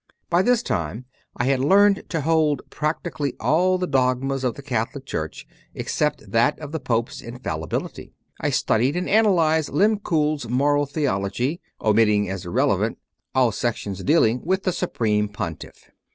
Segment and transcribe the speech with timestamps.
[0.31, 1.05] By this time
[1.37, 6.57] I had learned to hold practically all the dogmas of the Catholic Church except that
[6.57, 8.11] of the Pope s Infallibility.
[8.39, 12.97] I studied and analyzed Lehm kuhl s "Moral Theology," omitting as irrelevant
[13.35, 15.91] all CONFESSIONS OF A CONVERT 67 sections dealing with the Supreme Pontiff.